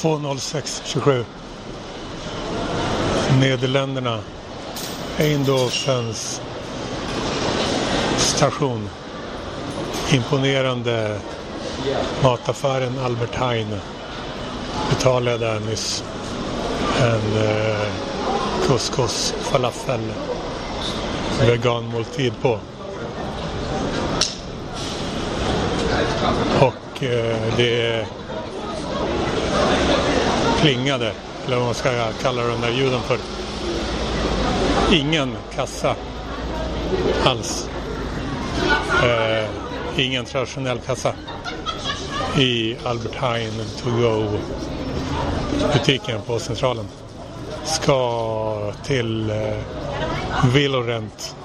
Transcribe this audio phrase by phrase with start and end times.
[0.00, 1.24] 2.06.27
[3.40, 4.18] Nederländerna
[5.18, 6.40] Eindhovens
[8.16, 8.88] station.
[10.12, 11.18] Imponerande
[12.22, 13.80] mataffären Albert Heijn.
[14.90, 16.04] Betalade jag där nyss
[17.00, 17.86] en eh,
[18.66, 20.00] couscous falafel
[21.40, 22.58] veganmåltid på.
[26.60, 28.06] Och eh, det
[30.60, 31.12] klingade,
[31.46, 33.18] eller vad man ska kalla de där ljuden för.
[34.92, 35.96] Ingen kassa
[37.24, 37.68] alls.
[39.02, 39.50] Eh,
[39.96, 41.14] ingen traditionell kassa
[42.38, 44.38] i Albert Heijn To Go
[45.72, 46.86] butiken på Centralen.
[47.64, 49.36] Ska till eh,
[50.54, 51.36] Villorent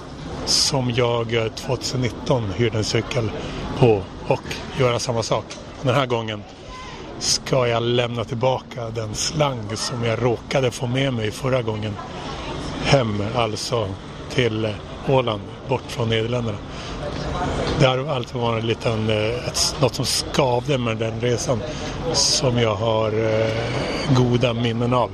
[0.45, 3.31] som jag eh, 2019 hyrde en cykel
[3.80, 4.44] på och
[4.80, 5.45] göra samma sak.
[5.81, 6.44] Den här gången
[7.20, 11.94] ska jag lämna tillbaka den slang som jag råkade få med mig förra gången
[12.84, 13.88] hem, alltså
[14.30, 14.74] till
[15.08, 16.58] Åland, bort från Nederländerna.
[17.80, 21.62] Det har alltid varit en liten, eh, ett, något som skavde med den resan
[22.14, 23.52] som jag har eh,
[24.16, 25.12] goda minnen av.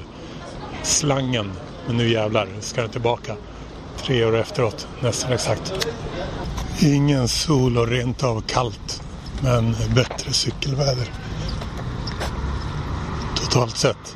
[0.84, 1.52] Slangen,
[1.88, 3.36] men nu jävlar ska den tillbaka.
[4.06, 5.88] Tre år efteråt, nästan exakt.
[6.80, 9.04] Ingen sol och rent av kallt,
[9.42, 11.08] men bättre cykelväder.
[13.52, 14.16] Totalt sett.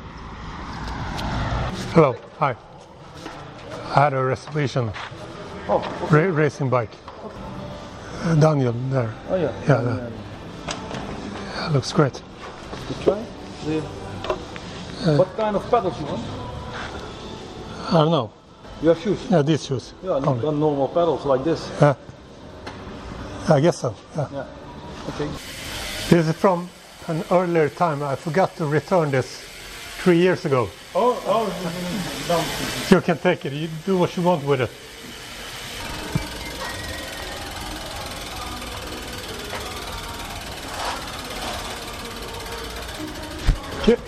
[1.92, 2.54] Hello, hi.
[3.94, 4.90] I had a reservation.
[5.68, 6.96] Oh, Ra- racing bike.
[8.22, 9.12] Uh, Daniel there.
[9.28, 9.52] oh yeah.
[9.68, 10.10] Yeah, yeah.
[11.54, 12.22] Yeah, looks great.
[12.88, 13.22] You try?
[13.66, 13.80] The,
[15.18, 16.24] what kind of pedals you want?
[17.88, 18.32] I don't know.
[18.80, 19.18] You have shoes?
[19.30, 19.92] Yeah, these shoes.
[20.02, 21.68] Yeah, not not normal pedals like this.
[21.80, 21.94] Yeah.
[23.48, 23.94] I guess so.
[24.16, 24.28] Yeah.
[24.32, 24.46] Yeah.
[25.10, 25.28] Okay.
[26.08, 26.70] This is from
[27.08, 28.02] an earlier time.
[28.02, 29.40] I forgot to return this
[29.98, 30.68] three years ago.
[30.94, 31.46] Oh, oh.
[32.90, 33.52] You can take it.
[33.52, 34.70] You do what you want with it.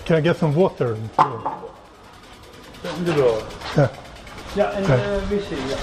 [0.05, 0.95] Can, I get some water?
[0.95, 1.09] In
[3.05, 3.47] the door.
[3.77, 3.89] Yeah.
[4.55, 5.55] Yeah, and uh, we see.
[5.69, 5.79] Yeah.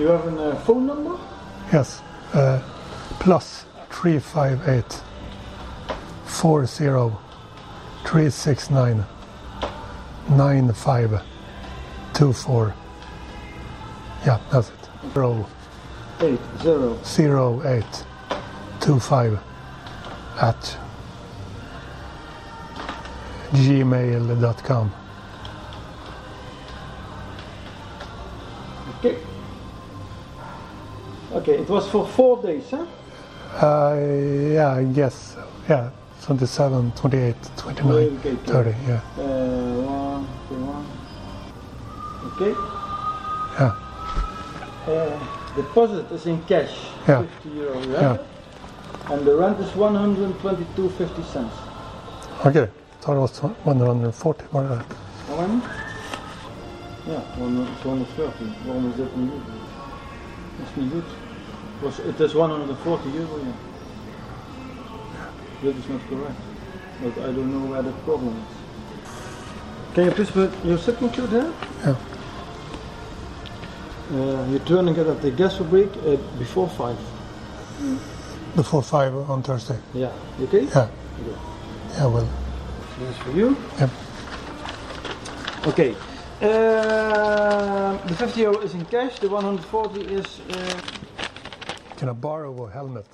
[0.00, 1.18] You have a uh, phone number?
[1.70, 2.00] Yes.
[2.32, 2.62] Uh,
[3.18, 5.02] plus 358
[6.24, 6.66] 40
[8.06, 9.04] 369
[10.30, 12.74] 9524.
[14.24, 14.88] Yeah, that's it.
[15.12, 15.46] Zero,
[16.22, 16.98] Eight zero.
[17.04, 18.04] zero, eight,
[18.80, 19.38] two, five
[20.40, 20.78] at
[23.52, 24.92] gmail.com.
[28.98, 29.29] Okay.
[31.40, 32.84] Okay, it was for four days, huh?
[33.62, 33.96] Uh,
[34.52, 35.36] yeah, I guess.
[35.68, 35.90] Yeah,
[36.22, 38.36] 27, 28, 29, Okay, okay.
[38.44, 38.70] 30.
[38.86, 39.00] Yeah.
[39.16, 40.86] Uh, one, two, one.
[42.36, 42.52] Okay.
[43.58, 43.72] Yeah.
[44.86, 46.76] Uh, deposit is in cash,
[47.08, 47.22] Yeah.
[47.22, 47.80] 50 euro.
[47.80, 48.18] You Yeah.
[49.10, 51.54] And the rent is 122.50 cents.
[52.44, 52.68] Okay.
[53.00, 54.44] Thought it was 140.
[54.50, 54.82] Var det där?
[55.28, 55.60] How many?
[57.08, 58.52] Ja, 130.
[58.66, 59.42] Waarom is dat niet goed?
[60.58, 61.29] Dat is niet goed.
[61.82, 63.52] Was, it is 140 euro, yeah.
[65.62, 66.36] That is not correct.
[67.02, 69.94] But I don't know where the problem is.
[69.94, 71.50] Can you please put your signature there?
[71.84, 71.96] Yeah.
[74.12, 76.96] Uh, you're turning it at the gas break uh, before 5.
[78.56, 79.78] Before 5 on Thursday.
[79.94, 80.12] Yeah.
[80.42, 80.64] Okay?
[80.64, 80.88] Yeah.
[81.96, 82.28] Yeah, well.
[82.98, 83.56] This is for you.
[83.78, 83.90] Yep.
[85.68, 85.96] Okay.
[86.42, 90.40] Uh, the 50 euro is in cash, the 140 is.
[92.00, 93.06] Uh, Can I borrow a helmet?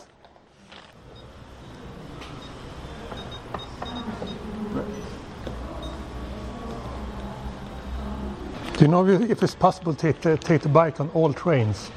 [8.77, 11.91] Do you know if it's possible to to take the bike on all trains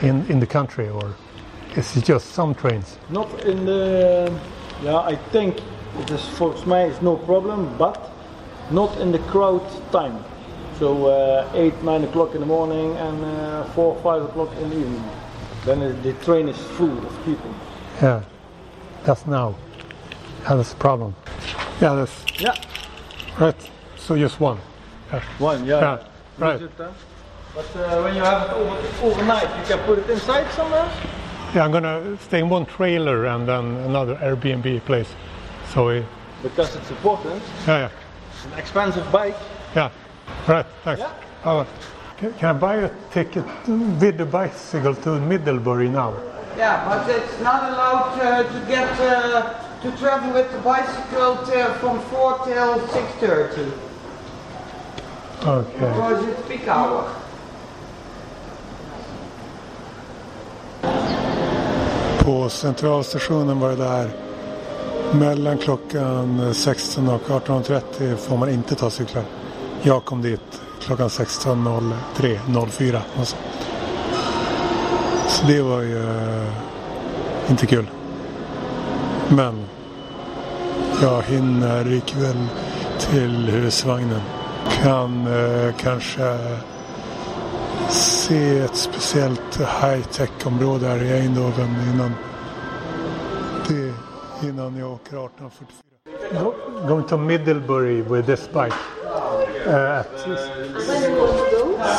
[0.00, 1.14] in, in the country or
[1.76, 2.98] is it just some trains?
[3.10, 4.30] Not in the.
[4.82, 5.56] Yeah, I think
[6.00, 7.98] it is for mij is no problem, but
[8.70, 10.24] not in the crowd time.
[10.78, 14.76] So uh, 8, 9 o'clock in the morning and uh, 4, 5 o'clock in the
[14.76, 15.27] evening.
[15.68, 17.50] Then the train is full of people.
[18.00, 18.22] Yeah,
[19.04, 19.54] that's now.
[20.44, 21.14] Yeah, that's the problem.
[21.78, 22.54] Yeah, that's Yeah,
[23.38, 23.70] right.
[23.98, 24.58] So just one.
[25.12, 25.80] Yeah, one, yeah.
[25.80, 25.98] yeah
[26.38, 26.60] right.
[26.78, 26.90] Huh?
[27.54, 30.90] But uh, when you have it over, overnight, you can put it inside somewhere.
[31.54, 35.10] Yeah, I'm gonna stay in one trailer and then another Airbnb place.
[35.74, 36.02] So
[36.42, 37.42] Because it's important.
[37.66, 39.36] yeah, yeah, An expensive bike.
[39.76, 39.90] yeah.
[40.46, 40.64] Right.
[40.84, 41.00] Thanks.
[41.00, 41.12] Yeah.
[41.44, 41.66] Oh,
[42.18, 46.14] can, can I buy a ticket with the bicycle to Middlebury now?
[46.56, 51.72] Yeah, but it's not allowed uh, to get uh, to travel with the bicycle till,
[51.74, 53.72] from 4 till 6.30
[55.46, 55.78] Okay.
[55.78, 57.04] because it's peak hour.
[62.18, 64.10] På centralstationen var det där
[65.12, 69.24] mellan klockan 16 och 18.30 får man inte ta cyklar.
[69.82, 73.36] Jag kom dit klockan 16.03, 04 så.
[75.28, 76.52] Så det var ju eh,
[77.50, 77.90] inte kul.
[79.28, 79.64] Men
[81.02, 82.46] jag hinner ikväll
[82.98, 84.20] till husvagnen.
[84.82, 86.38] Kan eh, kanske
[87.88, 92.14] se ett speciellt high-tech-område här i Eindhoven innan,
[93.68, 93.94] det,
[94.48, 96.42] innan jag åker 18.44.
[96.42, 96.54] Go,
[96.88, 98.74] going to Middlebury with this bike
[99.68, 100.16] uh, at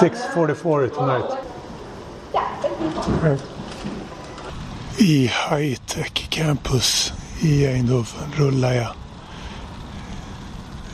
[0.01, 1.29] 6.44 tonight.
[3.23, 3.41] Right.
[4.97, 8.93] I high-tech campus i Eindhoven rullar jag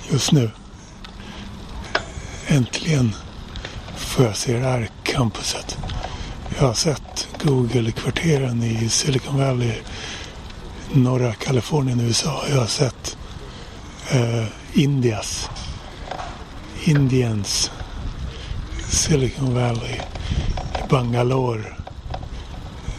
[0.09, 0.51] just nu.
[2.47, 3.15] Äntligen
[3.95, 5.77] får jag se det här campuset.
[6.59, 9.73] Jag har sett Google-kvarteren i Silicon Valley,
[10.93, 12.43] norra Kalifornien, i USA.
[12.49, 13.17] Jag har sett
[14.11, 15.49] eh, Indias,
[16.87, 17.71] Indiens
[18.89, 19.99] Silicon Valley,
[20.89, 21.73] Bangalore,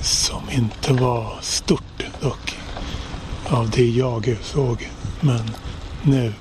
[0.01, 2.59] som inte var stort dock
[3.49, 4.91] av det jag såg.
[5.21, 5.51] Men
[6.03, 6.33] nu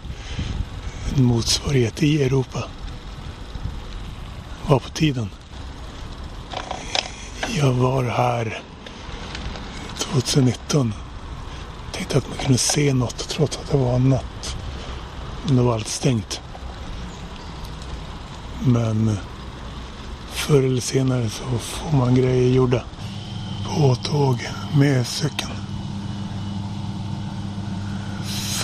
[1.15, 2.63] en motsvarighet i Europa
[4.67, 5.29] var på tiden.
[7.57, 8.61] Jag var här
[9.97, 10.93] 2019.
[11.91, 14.57] Tänkte att man kunde se något trots att det var natt.
[15.47, 16.41] Men det var allt stängt.
[18.63, 19.17] Men
[20.33, 22.83] förr eller senare så får man grejer gjorda.
[23.65, 25.51] På tåg med cykeln.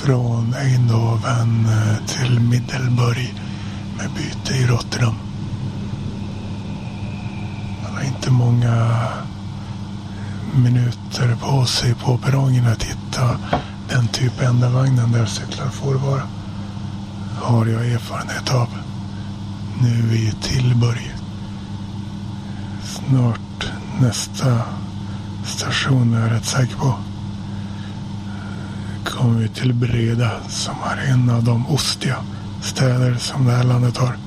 [0.03, 3.33] Från Eindhoven eh, till Middelburg
[3.97, 5.15] med byte i Rotterdam.
[7.83, 8.97] Man har inte många
[10.55, 13.37] minuter på sig på perrongen att hitta
[13.89, 16.21] den typ enda vagnen där cyklar får vara.
[17.41, 18.67] Har jag erfarenhet av.
[19.81, 21.15] Nu i Tillburg.
[22.83, 24.61] Snart nästa
[25.45, 26.93] station är jag rätt säker på.
[29.05, 32.17] Kommer vi till Breda som är en av de ostiga
[32.61, 34.17] städer som det här landet har.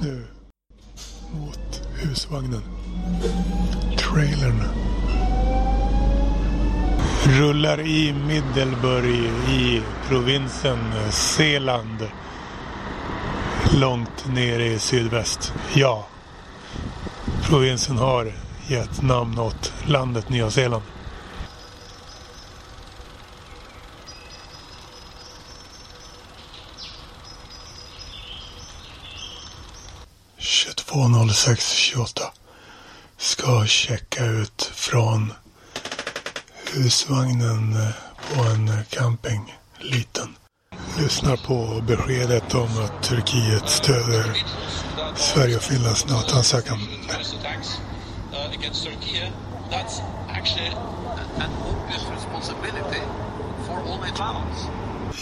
[0.00, 0.26] Nu
[1.32, 2.62] mot husvagnen.
[3.96, 4.62] Trailern.
[7.28, 10.78] Rullar i Middelburg i provinsen
[11.10, 12.08] Zeeland.
[13.74, 15.52] Långt nere i sydväst.
[15.74, 16.06] Ja,
[17.42, 18.32] provinsen har
[18.68, 20.82] gett namn åt landet Nya Zeeland.
[30.38, 32.20] ...22.06.28
[33.16, 35.32] ska checka ut från
[36.76, 37.88] husvagnen eh,
[38.34, 40.36] på en eh, camping, liten.
[40.98, 44.44] Lyssnar på beskedet om att Turkiet stöder
[45.14, 46.78] Sverige och Finlands NATO-ansökan.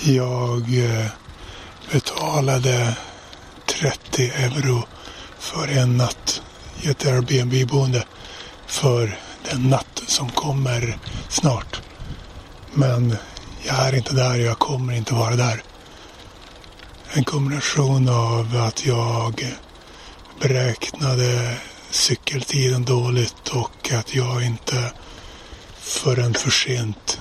[0.05, 1.07] Jag eh,
[1.93, 2.97] betalade
[3.67, 4.83] 30 euro
[5.39, 6.43] för en natt
[6.83, 8.05] i ett Airbnb-boende
[8.67, 9.19] för
[9.51, 10.99] den natt som kommer
[11.29, 11.83] snart.
[12.75, 13.17] Men
[13.67, 15.63] jag är inte där, jag kommer inte vara där.
[17.13, 19.57] En kombination av att jag
[20.41, 21.57] beräknade
[21.91, 24.93] cykeltiden dåligt och att jag inte
[25.79, 27.21] förrän för sent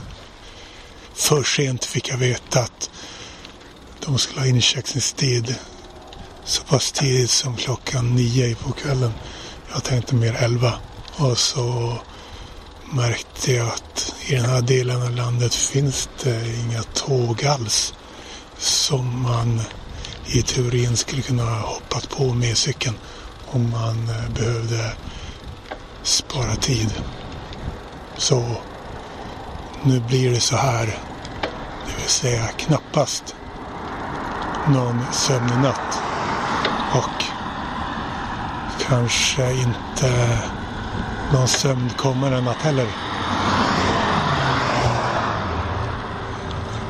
[1.14, 2.90] för sent fick jag veta att
[4.00, 5.56] de skulle ha incheckningstid
[6.46, 9.14] så pass tidigt som klockan nio på kvällen.
[9.74, 10.74] Jag tänkte mer elva.
[11.16, 11.98] Och så
[12.96, 17.94] märkte jag att i den här delen av landet finns det inga tåg alls
[18.58, 19.62] som man
[20.26, 22.96] i teorin skulle kunna ha hoppat på med cykeln
[23.46, 24.92] om man eh, behövde
[26.04, 26.94] spara tid.
[28.18, 28.58] Så
[29.84, 30.86] nu blir det så här.
[31.86, 33.36] Det vill säga knappast
[34.68, 36.02] någon sömnig natt.
[36.94, 37.24] Och
[38.88, 40.40] kanske inte
[41.34, 42.88] någon sömnkommande natt heller.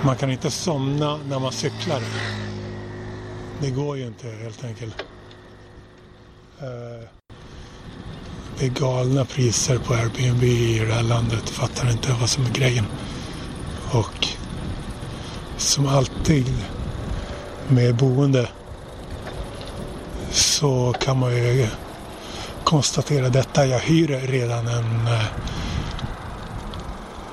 [0.05, 2.01] Man kan inte somna när man cyklar.
[3.61, 5.05] Det går ju inte helt enkelt.
[6.59, 7.07] Eh,
[8.59, 11.49] det är galna priser på Airbnb i det här landet.
[11.49, 12.85] Fattar inte vad som är grejen.
[13.91, 14.27] Och
[15.57, 16.53] som alltid
[17.67, 18.49] med boende
[20.31, 21.67] så kan man ju
[22.73, 23.65] konstatera detta.
[23.65, 25.23] Jag hyr redan en eh,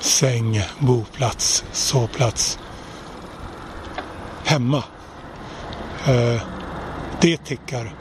[0.01, 2.59] säng, boplats, sovplats
[4.45, 4.85] hemma.
[6.07, 6.43] Eh,
[7.21, 7.95] det tickar.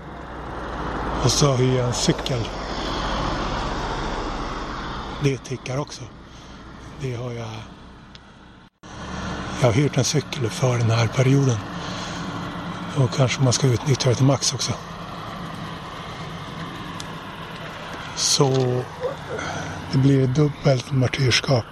[1.23, 2.39] Och så hyr jag en cykel.
[5.23, 6.01] Det tickar också.
[7.01, 7.49] Det har jag.
[9.61, 11.57] Jag har hyrt en cykel för den här perioden.
[12.97, 14.73] Och kanske man ska utnyttja det till max också.
[18.39, 18.83] Så eh,
[19.91, 21.65] det blir dubbelt martyrskap.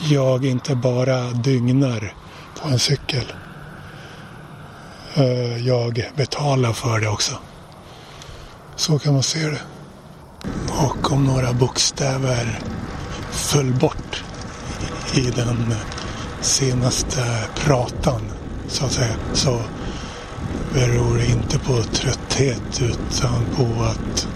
[0.00, 2.14] Jag inte bara dygnar
[2.60, 3.32] på en cykel.
[5.14, 7.38] Eh, jag betalar för det också.
[8.76, 9.60] Så kan man se det.
[10.68, 12.58] Och om några bokstäver
[13.30, 14.24] föll bort
[15.14, 15.74] i den
[16.40, 18.22] senaste pratan
[18.68, 19.60] så att säga så
[20.72, 24.28] beror det inte på trötthet utan på att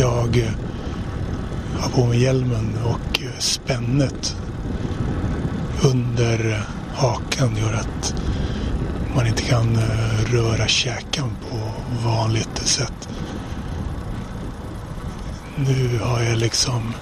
[0.00, 0.52] jag
[1.80, 4.36] har på mig hjälmen och spännet
[5.84, 6.62] under
[6.94, 8.14] hakan gör att
[9.14, 11.72] man inte kan eh, röra käkan på
[12.08, 13.08] vanligt sätt.
[15.56, 16.94] Nu har jag liksom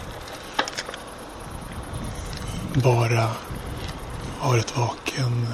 [2.74, 3.28] bara
[4.42, 5.46] varit vaken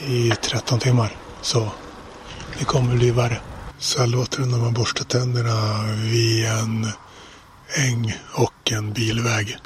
[0.00, 1.16] i 13 timmar.
[1.42, 1.68] Så
[2.58, 3.40] det kommer bli värre.
[3.78, 6.86] Så här låter det när man borstar tänderna vid en
[7.76, 9.58] äng och en bilväg.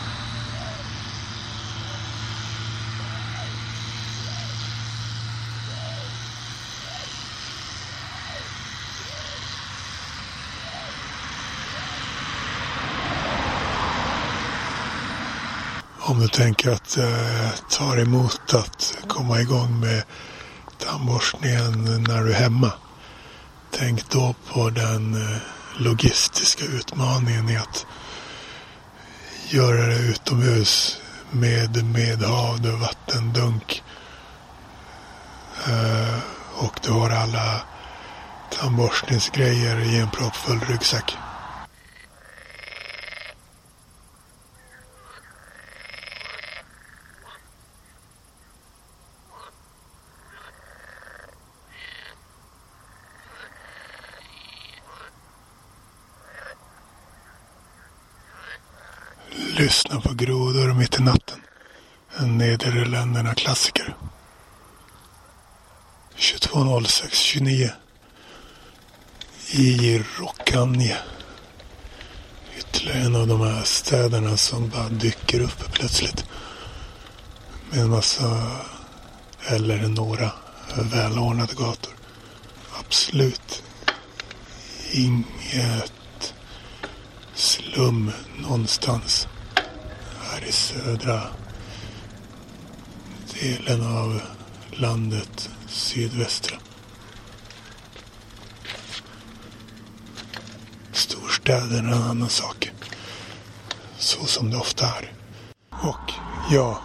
[15.99, 20.03] Om du tänker att det eh, tar emot att komma igång med
[20.79, 22.73] tandborstningen när du är hemma.
[23.81, 25.39] Tänk då på den eh,
[25.77, 27.87] logistiska utmaningen i att
[29.49, 33.83] göra det utomhus med medhavd vattendunk.
[35.69, 36.19] Eh,
[36.57, 37.61] och du har alla
[38.51, 41.17] tandborstningsgrejer i en proppfull ryggsäck.
[59.59, 61.41] Lyssna på grodor mitt i natten.
[62.17, 63.97] En Nederländerna-klassiker.
[66.17, 67.71] 22.06.29
[69.51, 70.97] i Rokkanje.
[72.59, 76.25] Ytterligare en av de här städerna som bara dyker upp plötsligt.
[77.71, 78.57] Med en massa,
[79.47, 80.33] eller några,
[80.77, 81.95] välordnade gator.
[82.79, 83.63] Absolut
[84.93, 86.35] inget
[87.35, 89.29] slum någonstans
[90.51, 91.21] i södra
[93.41, 94.21] delen av
[94.71, 96.57] landet, sydvästra.
[100.93, 102.71] Storstäderna är en annan sak.
[103.99, 105.13] Så som det ofta är.
[105.71, 106.13] Och
[106.51, 106.81] ja,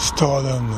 [0.00, 0.74] staden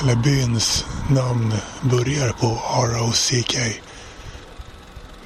[0.00, 2.46] eller byns namn börjar på
[2.86, 3.56] ROCK.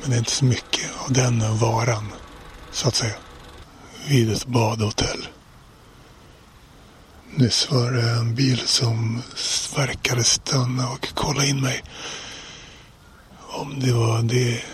[0.00, 2.12] Men det är inte så mycket av den varan,
[2.72, 3.14] så att säga
[4.08, 5.28] vid ett badhotell.
[7.36, 9.22] Nyss var det en bil som
[9.76, 11.82] verkade stanna och kolla in mig.
[13.40, 14.64] Om det var det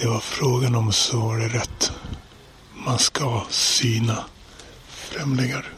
[0.00, 1.92] det var frågan om så var det rätt.
[2.86, 4.24] Man ska syna
[4.86, 5.72] främlingar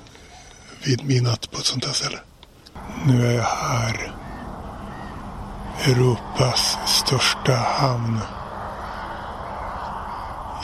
[0.85, 2.19] vid midnatt på ett sånt här ställe.
[3.07, 4.15] Nu är jag här.
[5.85, 8.21] Europas största hamn.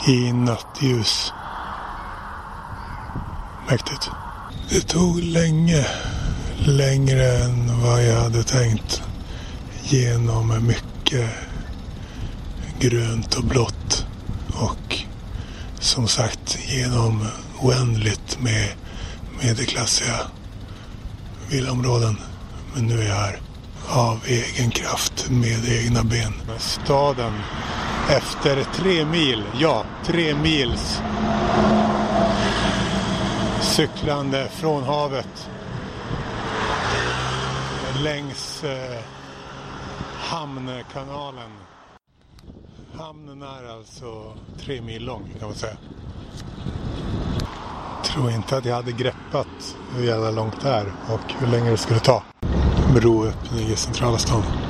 [0.07, 1.33] I nattljus.
[3.69, 4.09] Mäktigt.
[4.69, 5.85] Det tog länge,
[6.57, 9.03] längre än vad jag hade tänkt.
[9.83, 11.29] Genom mycket
[12.79, 14.05] grönt och blått.
[14.53, 14.97] Och
[15.79, 17.27] som sagt genom
[17.61, 18.69] oändligt med
[19.41, 20.17] medelklassiga
[21.49, 22.17] villaområden.
[22.73, 23.39] Men nu är jag här
[23.89, 26.33] av egen kraft med egna ben.
[26.57, 27.33] Staden
[28.09, 31.01] efter tre mil, ja, tre mils
[33.67, 35.49] cyklande från havet
[38.03, 38.99] längs eh,
[40.19, 41.51] hamnkanalen.
[42.93, 45.77] Hamnen är alltså tre mil lång kan man säga.
[48.05, 51.77] Tror inte att jag hade greppat hur jävla långt det är och hur länge det
[51.77, 52.23] skulle ta.
[52.93, 54.66] Broöppning i centrala stan.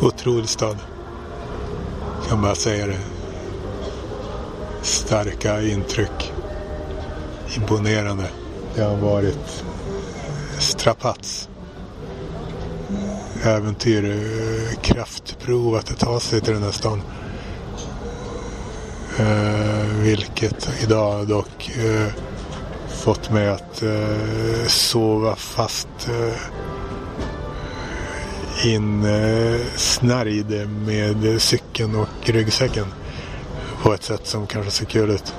[0.00, 0.76] Otrolig stad.
[2.28, 2.98] Kan bara säga det.
[4.82, 6.32] Starka intryck.
[7.56, 8.28] Imponerande.
[8.74, 9.64] Det har varit
[10.58, 11.48] strapats.
[13.42, 14.22] Äventyr,
[14.82, 17.02] kraftprov att ta sig till den här stan.
[19.18, 22.12] Eh, vilket idag dock eh,
[22.88, 26.40] fått mig att eh, sova fast eh,
[28.66, 32.86] insnärjd eh, med cykeln och ryggsäcken
[33.82, 35.34] på ett sätt som kanske ser kul ut.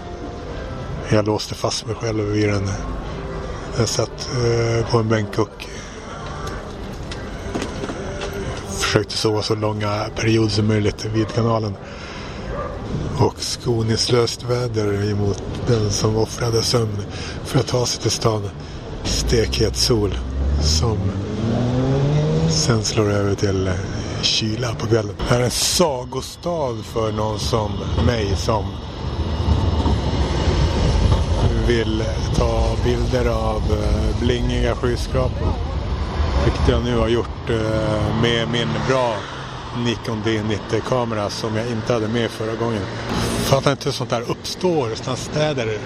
[1.10, 2.70] Jag låste fast mig själv vid den.
[3.78, 5.68] Jag satt eh, på en bänk och eh,
[8.80, 11.74] försökte sova så långa perioder som möjligt vid kanalen.
[13.20, 16.98] Och skoningslöst väder emot den som offrade sömn
[17.46, 18.50] för att ta sig till stan.
[19.04, 20.18] Stekhet sol
[20.62, 20.98] som
[22.58, 23.74] sen slår det över till eh,
[24.22, 25.16] kyla på kvällen.
[25.18, 27.72] Det här är en sagostad för någon som
[28.06, 28.66] mig som
[31.68, 35.48] vill eh, ta bilder av eh, blingiga skyskrapor.
[36.46, 37.50] Vilket jag nu har gjort
[38.22, 39.16] med min bra
[39.78, 42.82] Nikon D90-kamera som jag inte hade med förra gången.
[43.44, 45.78] Fattar inte hur sånt där uppstår i sådana städer.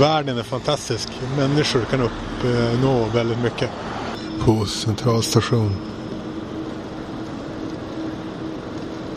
[0.00, 1.08] Världen är fantastisk.
[1.36, 3.70] Människor kan uppnå väldigt mycket.
[4.40, 5.76] På centralstation.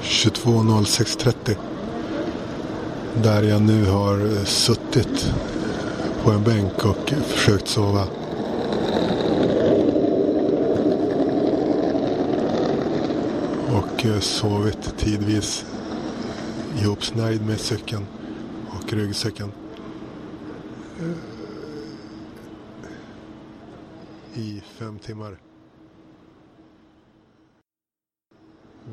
[0.02, 1.56] 22.06.30.
[3.24, 5.34] Där jag nu har eh, suttit
[6.24, 8.04] på en bänk och försökt sova.
[13.72, 15.66] Och eh, sovit tidvis
[16.82, 18.06] ihopsnärjd med cykeln
[18.70, 19.52] och ryggsäcken.
[21.00, 21.37] Eh,
[24.38, 25.38] i fem timmar.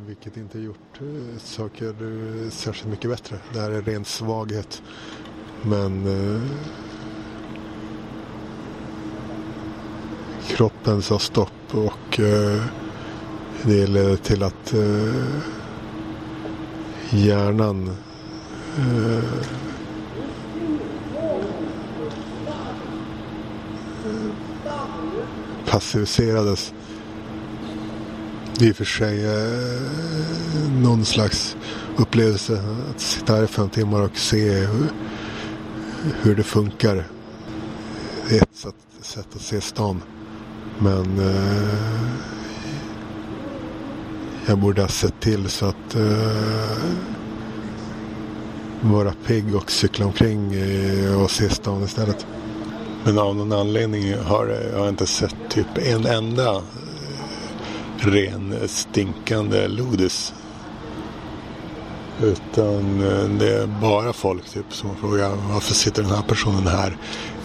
[0.07, 3.38] Vilket inte gjort eh, saker eh, särskilt mycket bättre.
[3.52, 4.83] Det här är ren svaghet.
[5.62, 6.42] Men eh,
[10.46, 12.64] kroppen sa stopp och eh,
[13.62, 15.24] det ledde till att eh,
[17.11, 17.96] hjärnan
[18.78, 19.63] eh,
[25.74, 26.72] passiviserades.
[28.58, 31.56] Det är i och för sig eh, någon slags
[31.96, 34.88] upplevelse att sitta här i fem timmar och se hur,
[36.22, 37.06] hur det funkar.
[38.28, 40.02] Det är ett sätt, sätt att se stan.
[40.78, 42.08] Men eh,
[44.46, 46.78] jag borde ha sett till så att eh,
[48.80, 52.26] vara pigg och cykla omkring eh, och se stan istället.
[53.04, 56.62] Men av någon anledning har jag inte sett typ en enda eh,
[57.96, 60.34] ren stinkande lodis.
[62.22, 66.96] Utan eh, det är bara folk typ som frågar varför sitter den här personen här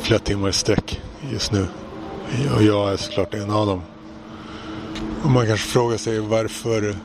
[0.01, 1.67] flera timmar i sträck just nu.
[2.55, 3.81] Och jag är såklart en av dem.
[5.23, 6.95] Och man kanske frågar sig varför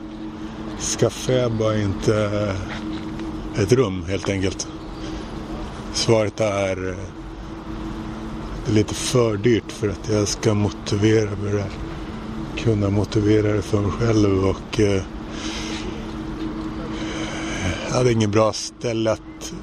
[0.99, 2.23] skaffar jag bara inte
[3.55, 4.67] eh, ett rum helt enkelt.
[5.93, 6.95] Svaret är
[8.65, 11.71] det är lite för dyrt för att jag ska motivera mig det här.
[12.57, 15.03] Kunna motivera det för mig själv och eh,
[17.87, 19.53] jag hade ingen bra ställe att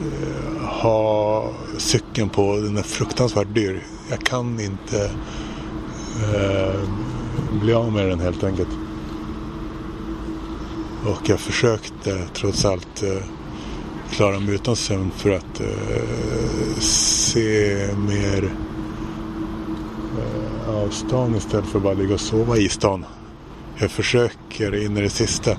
[0.00, 2.56] eh, ha cykeln på.
[2.56, 3.82] Den är fruktansvärt dyr.
[4.10, 5.10] Jag kan inte
[6.34, 6.80] eh,
[7.60, 8.68] bli av med den helt enkelt.
[11.06, 13.41] Och jag försökte trots allt eh,
[14.12, 18.52] klara mig utan sömn för att eh, se mer
[20.18, 23.04] eh, av stan istället för att bara ligga och sova i stan.
[23.76, 25.56] Jag försöker in i det sista.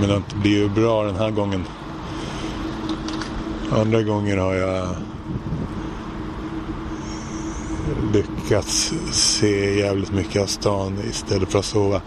[0.00, 1.64] Men det blir ju bra den här gången.
[3.72, 4.90] Andra gånger har jag eh,
[8.12, 12.00] lyckats se jävligt mycket av stan istället för att sova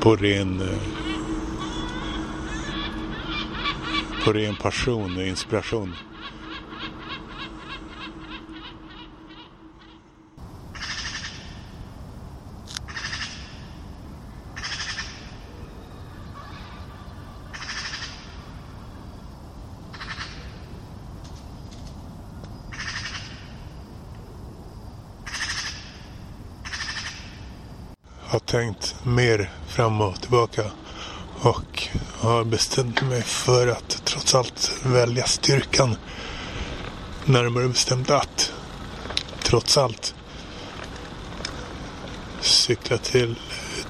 [0.00, 0.95] på ren eh,
[4.26, 5.94] på ren passion och inspiration.
[28.28, 30.62] har tänkt mer fram och tillbaka
[31.42, 31.75] och
[32.18, 35.96] har bestämt mig för att trots allt välja styrkan.
[37.24, 38.52] Närmare bestämt att
[39.42, 40.14] trots allt
[42.40, 43.34] cykla till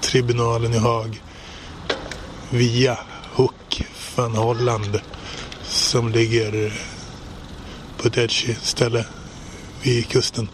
[0.01, 1.23] tribunalen i Haag
[2.51, 2.99] via
[3.33, 5.01] Hook van Holland
[5.63, 6.73] som ligger
[7.97, 9.07] på ett edgy ställe
[9.83, 10.49] vid kusten.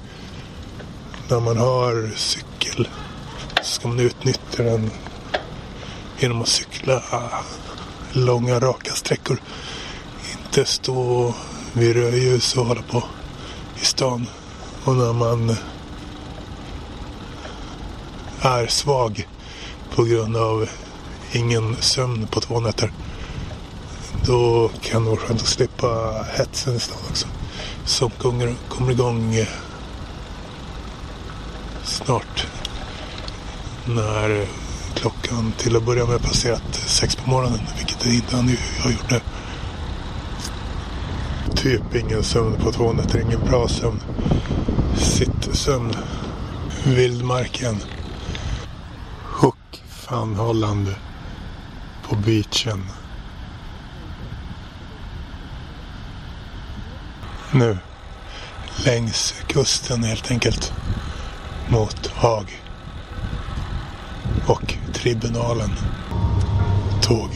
[1.29, 2.89] När man har cykel
[3.63, 4.91] ska man utnyttja den
[6.23, 7.03] genom att cykla
[8.13, 9.41] långa raka sträckor.
[10.33, 11.35] Inte stå
[11.73, 13.05] vid rödljus och hålla på
[13.81, 14.27] i stan.
[14.85, 15.57] Och när man
[18.41, 19.29] är svag
[19.95, 20.69] på grund av
[21.33, 22.93] ingen sömn på två nätter.
[24.27, 27.27] Då kan det vara skönt att slippa hetsen i stan också.
[27.85, 29.47] Som kommer, kommer igång eh,
[31.85, 32.47] snart
[33.87, 34.47] när
[35.03, 39.11] klockan till att börja med passerat sex på morgonen, vilket det inte han har gjort
[39.11, 39.21] nu.
[41.55, 44.01] Typ ingen sömn på två nätter, ingen bra sömn.
[44.97, 45.95] Sittsömn.
[46.85, 47.77] Vildmarken.
[49.25, 50.95] Hook fan Holland
[52.09, 52.87] på beachen.
[57.53, 57.79] Nu.
[58.85, 60.73] Längs kusten helt enkelt.
[61.69, 62.63] Mot Haag
[64.47, 65.71] och tribunalen.
[67.03, 67.29] Tåg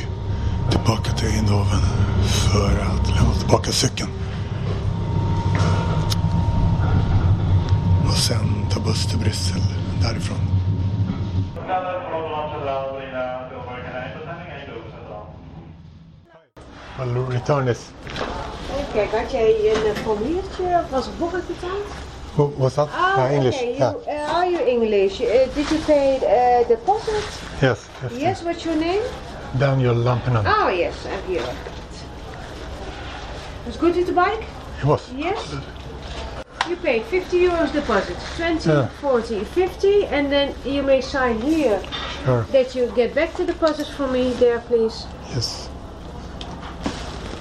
[0.70, 1.81] tillbaka till Eindhoven
[2.52, 4.11] för att lämna tillbaka cykeln.
[8.09, 9.61] Och sen ta buss till Bryssel
[10.02, 10.38] därifrån.
[16.98, 17.90] I'll return this.
[18.92, 21.09] Kijk, had jij een eh, formuliertje was?
[22.37, 22.88] Who- What's that?
[22.92, 23.57] Ah, Uh, English.
[23.57, 23.76] okay.
[23.79, 23.92] Yeah.
[23.92, 24.15] You, uh,
[24.46, 25.20] are you English?
[25.20, 27.24] Uh, did you pay uh, deposit?
[27.62, 27.88] Yes.
[28.02, 28.12] yes.
[28.12, 29.02] Yes, what's your name?
[29.59, 30.44] Daniel Lampinen.
[30.46, 31.56] Oh, yes, I'm here.
[33.66, 34.44] Was good with the bike?
[34.78, 35.12] It was.
[35.12, 35.54] Yes.
[36.68, 38.88] You paid 50 euros deposit, 20, Yeah.
[39.00, 41.80] 40, 50, and then you may sign here
[42.24, 42.42] Sure.
[42.52, 45.06] that you get back the deposit for me there, please.
[45.35, 45.68] Yes.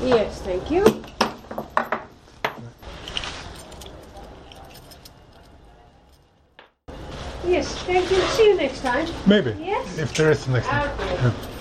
[0.01, 1.05] Yes, thank you.
[7.47, 8.21] Yes, thank you.
[8.21, 9.07] See you next time.
[9.25, 9.55] Maybe.
[9.59, 9.97] Yes.
[9.97, 10.89] If there is a next time.
[10.99, 11.54] Okay.